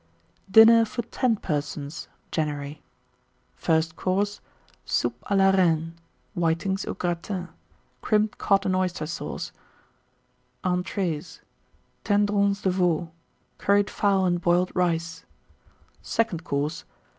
1889. 0.47 0.81
DINNER 0.81 0.85
FOR 0.85 1.01
10 1.21 1.35
PERSONS 1.37 2.07
(January). 2.31 2.81
FIRST 3.55 3.95
COURSE. 3.95 4.41
Soup 4.83 5.13
à 5.29 5.37
la 5.37 5.51
Reine. 5.51 5.93
Whitings 6.33 6.87
au 6.87 6.95
Gratin. 6.95 7.49
Crimped 8.01 8.39
Cod 8.39 8.65
and 8.65 8.75
Oyster 8.75 9.05
Sauce. 9.05 9.51
ENTREES. 10.63 11.41
Tendrons 12.03 12.59
de 12.63 12.71
Veau. 12.71 13.11
Curried 13.59 13.91
Fowl 13.91 14.25
and 14.25 14.41
Boiled 14.41 14.71
Rice. 14.73 15.23
SECOND 16.01 16.43
COURSE. 16.43 16.83